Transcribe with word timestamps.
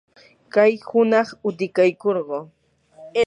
kay 0.53 0.73
hunaq 0.87 1.27
utikaykurquu. 1.47 2.39